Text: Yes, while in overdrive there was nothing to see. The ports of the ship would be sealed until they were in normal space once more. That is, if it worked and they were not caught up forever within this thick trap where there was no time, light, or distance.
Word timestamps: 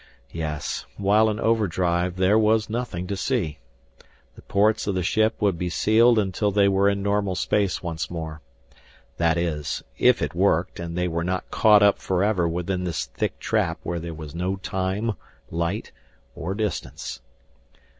Yes, 0.31 0.87
while 0.97 1.29
in 1.29 1.39
overdrive 1.39 2.15
there 2.15 2.39
was 2.39 2.71
nothing 2.71 3.05
to 3.05 3.15
see. 3.15 3.59
The 4.33 4.41
ports 4.41 4.87
of 4.87 4.95
the 4.95 5.03
ship 5.03 5.35
would 5.39 5.59
be 5.59 5.69
sealed 5.69 6.17
until 6.17 6.49
they 6.49 6.67
were 6.67 6.89
in 6.89 7.03
normal 7.03 7.35
space 7.35 7.83
once 7.83 8.09
more. 8.09 8.41
That 9.17 9.37
is, 9.37 9.83
if 9.99 10.23
it 10.23 10.33
worked 10.33 10.79
and 10.79 10.97
they 10.97 11.07
were 11.07 11.23
not 11.23 11.51
caught 11.51 11.83
up 11.83 11.99
forever 11.99 12.47
within 12.49 12.83
this 12.83 13.05
thick 13.05 13.37
trap 13.37 13.79
where 13.83 13.99
there 13.99 14.15
was 14.15 14.33
no 14.33 14.55
time, 14.55 15.11
light, 15.51 15.91
or 16.33 16.55
distance. 16.55 17.21